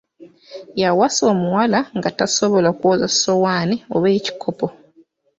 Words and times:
Yawasa 0.81 1.21
omuwala 1.33 1.79
nga 1.97 2.09
tasobola 2.17 2.69
kwoza 2.79 3.05
ssowaanoi 3.13 3.77
oba 3.95 4.07
ekikopo. 4.17 4.67